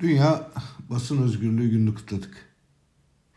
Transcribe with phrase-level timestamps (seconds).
[0.00, 0.50] Dünya
[0.90, 2.48] basın özgürlüğü gününü kutladık.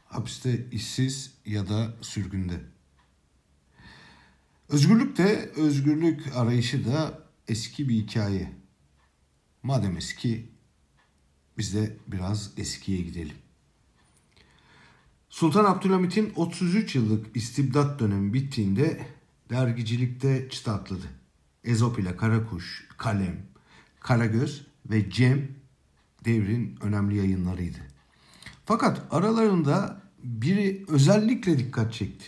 [0.05, 2.61] Hapiste işsiz ya da sürgünde.
[4.69, 8.51] Özgürlük de özgürlük arayışı da eski bir hikaye.
[9.63, 10.49] Madem eski
[11.57, 13.35] biz de biraz eskiye gidelim.
[15.29, 19.07] Sultan Abdülhamit'in 33 yıllık istibdat dönemi bittiğinde
[19.49, 21.07] dergicilikte çıta atladı.
[21.63, 23.45] Ezop ile Karakuş, Kalem,
[23.99, 25.60] Karagöz ve Cem
[26.25, 27.79] devrin önemli yayınlarıydı.
[28.65, 32.25] Fakat aralarında biri özellikle dikkat çekti.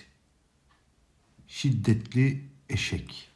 [1.47, 3.29] Şiddetli eşek.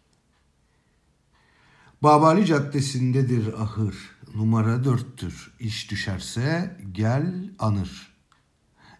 [2.04, 3.96] Babali Caddesi'ndedir ahır,
[4.36, 5.52] numara dörttür.
[5.60, 8.14] İş düşerse gel anır.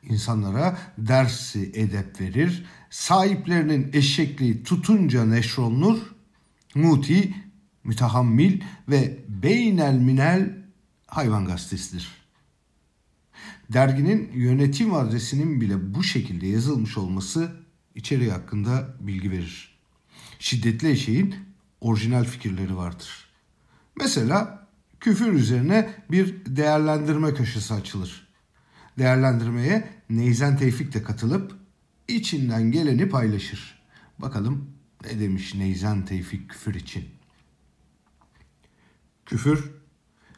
[0.04, 5.98] İnsanlara dersi edep verir, sahiplerinin eşekliği tutunca neşrolunur,
[6.76, 7.34] muti,
[7.84, 10.57] mütehammil ve beynel minel
[11.08, 12.08] hayvan gazetesidir.
[13.70, 17.52] Derginin yönetim adresinin bile bu şekilde yazılmış olması
[17.96, 19.78] içeriği hakkında bilgi verir.
[20.40, 21.36] Şiddetli eşeğin
[21.82, 23.28] orijinal fikirleri vardır.
[23.96, 24.68] Mesela
[25.00, 28.28] küfür üzerine bir değerlendirme köşesi açılır.
[29.00, 31.56] Değerlendirmeye Neyzen Tevfik de katılıp
[32.08, 33.82] içinden geleni paylaşır.
[34.20, 34.70] Bakalım
[35.06, 37.06] ne demiş Neyzen Tevfik küfür için.
[39.26, 39.72] Küfür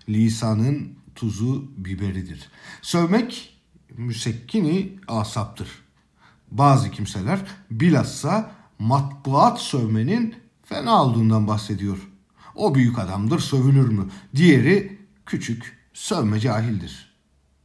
[0.10, 2.50] lisanın tuzu biberidir.
[2.82, 3.60] Sövmek
[3.98, 5.68] müsekkini asaptır.
[6.52, 7.40] Bazı kimseler
[7.72, 12.10] bilhassa matbuat sövmenin fena olduğundan bahsediyor.
[12.56, 14.10] O büyük adamdır sövülür mü?
[14.36, 17.16] Diğeri küçük sövme cahildir.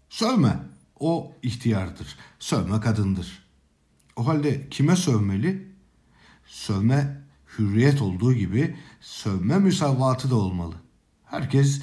[0.08, 0.56] Sövme
[1.00, 2.16] o ihtiyardır.
[2.38, 3.44] Sövme kadındır.
[4.16, 5.68] O halde kime sövmeli?
[6.46, 7.24] Sövme
[7.58, 10.74] hürriyet olduğu gibi sövme müsavvatı da olmalı.
[11.24, 11.82] Herkes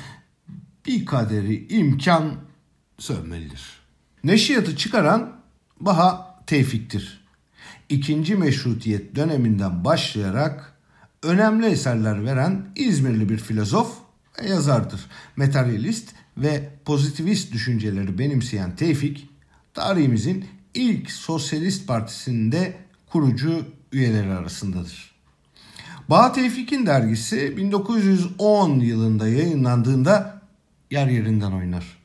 [0.86, 2.36] bir kaderi imkan
[3.00, 3.62] sövmelidir.
[4.24, 5.36] Neşriyatı çıkaran
[5.80, 7.22] Baha Tevfik'tir.
[7.90, 10.74] İkinci meşrutiyet döneminden başlayarak
[11.24, 13.98] önemli eserler veren İzmirli bir filozof
[14.42, 15.06] ve yazardır.
[15.36, 19.30] Materyalist ve pozitivist düşünceleri benimseyen Tevfik,
[19.74, 22.78] tarihimizin ilk sosyalist partisinde
[23.12, 25.12] kurucu üyeleri arasındadır.
[26.10, 30.41] Baha Tevfik'in dergisi 1910 yılında yayınlandığında
[30.92, 31.98] yer yerinden oynar.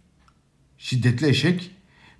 [0.79, 1.71] Şiddetli eşek,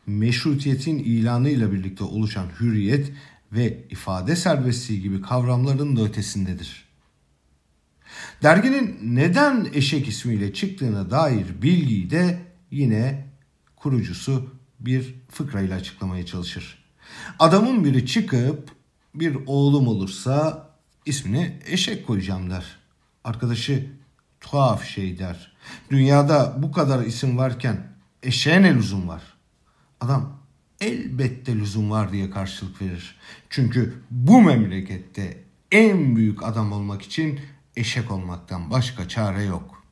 [0.07, 3.13] meşrutiyetin ilanıyla birlikte oluşan hürriyet
[3.53, 6.85] ve ifade serbestliği gibi kavramların da ötesindedir.
[8.43, 12.39] Derginin neden eşek ismiyle çıktığına dair bilgiyi de
[12.71, 13.27] yine
[13.77, 14.51] kurucusu
[14.81, 16.85] bir fıkrayla açıklamaya çalışır.
[17.39, 18.71] Adamın biri çıkıp
[19.15, 20.71] bir oğlum olursa
[21.07, 22.77] ismini eşek koyacağım der.
[23.25, 23.87] Arkadaşı
[24.41, 25.57] tuhaf şey der.
[25.91, 27.93] Dünyada bu kadar isim varken
[28.23, 29.23] eşeğe ne lüzum var?
[30.01, 30.39] Adam
[30.81, 33.17] elbette lüzum var diye karşılık verir.
[33.51, 37.41] Çünkü bu memlekette en büyük adam olmak için
[37.77, 39.83] eşek olmaktan başka çare yok.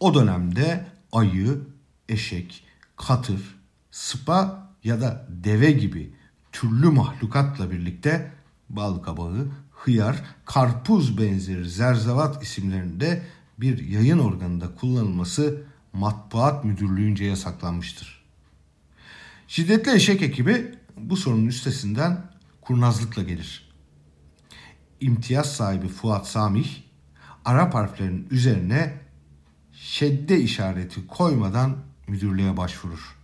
[0.00, 1.60] O dönemde ayı,
[2.08, 2.64] eşek,
[2.96, 3.60] katır,
[3.90, 6.14] sıpa ya da deve gibi
[6.52, 8.32] türlü mahlukatla birlikte
[8.68, 9.48] bal kabağı,
[9.84, 13.22] hıyar, karpuz benzeri zerzevat isimlerinde
[13.58, 18.24] bir yayın organında kullanılması matbuat müdürlüğünce yasaklanmıştır.
[19.48, 22.30] Şiddetli eşek ekibi bu sorunun üstesinden
[22.60, 23.70] kurnazlıkla gelir.
[25.00, 26.68] İmtiyaz sahibi Fuat Samih,
[27.44, 29.00] Arap harflerinin üzerine
[29.72, 31.76] şedde işareti koymadan
[32.08, 33.16] müdürlüğe başvurur.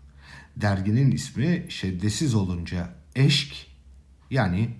[0.57, 3.67] Derginin ismi şeddesiz olunca eşk
[4.31, 4.71] yani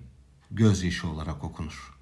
[0.51, 1.93] gözyaşı olarak okunur.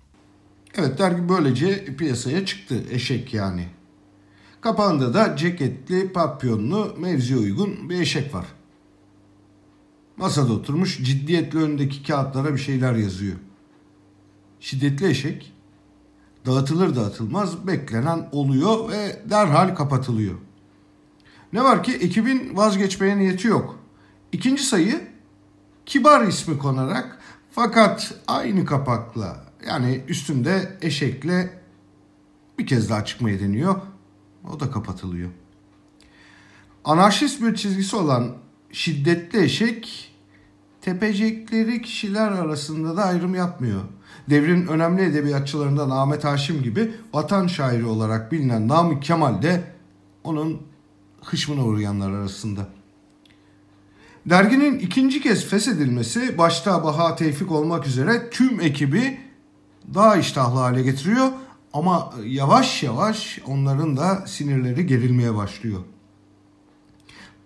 [0.76, 3.68] Evet dergi böylece piyasaya çıktı eşek yani.
[4.62, 8.46] Kapağında da ceketli, papyonlu, mevziye uygun bir eşek var.
[10.18, 13.36] Masada oturmuş ciddiyetle önündeki kağıtlara bir şeyler yazıyor.
[14.60, 15.54] Şiddetli eşek
[16.46, 20.36] dağıtılır dağıtılmaz beklenen oluyor ve derhal kapatılıyor.
[21.54, 23.80] Ne var ki ekibin vazgeçmeye niyeti yok.
[24.32, 25.08] İkinci sayı
[25.86, 27.15] kibar ismi konarak
[27.56, 29.38] fakat aynı kapakla
[29.68, 31.60] yani üstünde eşekle
[32.60, 33.76] bir kez daha çıkmaya deniyor.
[34.54, 35.30] O da kapatılıyor.
[36.86, 38.36] Anarşist bir çizgisi olan
[38.72, 40.12] şiddetli eşek
[40.82, 43.82] tepecekleri kişiler arasında da ayrım yapmıyor.
[44.30, 49.64] Devrin önemli edebiyatçılarından Ahmet Haşim gibi vatan şairi olarak bilinen Namık Kemal de
[50.24, 50.62] onun
[51.22, 52.68] hışmına uğrayanlar arasında.
[54.26, 59.20] Derginin ikinci kez feshedilmesi başta Baha Tevfik olmak üzere tüm ekibi
[59.94, 61.32] daha iştahlı hale getiriyor
[61.74, 65.80] ama yavaş yavaş onların da sinirleri gerilmeye başlıyor.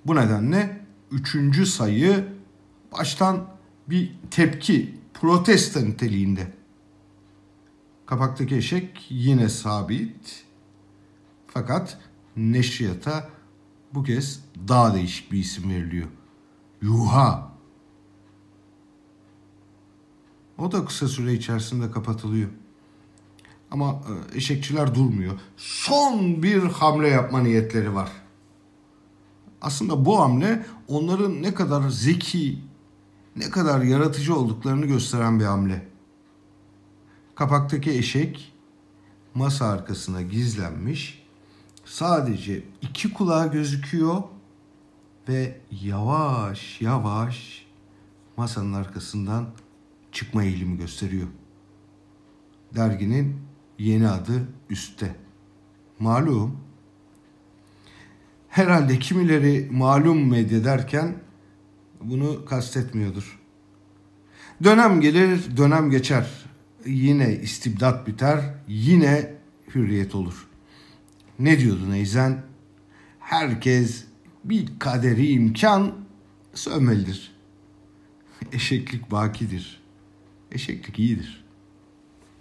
[0.05, 2.27] Bu nedenle üçüncü sayı
[2.91, 3.45] baştan
[3.89, 6.53] bir tepki, protesto niteliğinde.
[8.05, 10.45] Kapaktaki eşek yine sabit.
[11.47, 11.97] Fakat
[12.37, 13.29] neşriyata
[13.93, 16.07] bu kez daha değişik bir isim veriliyor.
[16.81, 17.49] Yuha.
[20.57, 22.49] O da kısa süre içerisinde kapatılıyor.
[23.71, 24.01] Ama
[24.33, 25.39] e, eşekçiler durmuyor.
[25.57, 28.11] Son bir hamle yapma niyetleri var.
[29.61, 32.59] Aslında bu hamle onların ne kadar zeki,
[33.35, 35.87] ne kadar yaratıcı olduklarını gösteren bir hamle.
[37.35, 38.53] Kapaktaki eşek
[39.35, 41.23] masa arkasına gizlenmiş.
[41.85, 44.23] Sadece iki kulağı gözüküyor
[45.29, 47.65] ve yavaş yavaş
[48.37, 49.49] masanın arkasından
[50.11, 51.27] çıkma eğilimi gösteriyor.
[52.75, 53.35] Derginin
[53.79, 55.15] yeni adı üstte.
[55.99, 56.59] Malum.
[58.49, 61.15] Herhalde kimileri malum medya derken
[62.01, 63.39] bunu kastetmiyordur.
[64.63, 66.45] Dönem gelir, dönem geçer.
[66.85, 69.33] Yine istibdat biter, yine
[69.75, 70.47] hürriyet olur.
[71.39, 72.41] Ne diyordu Neyzen?
[73.19, 74.05] Herkes
[74.43, 75.95] bir kaderi imkan
[76.53, 77.31] sövmelidir.
[78.51, 79.81] Eşeklik bakidir.
[80.51, 81.45] Eşeklik iyidir.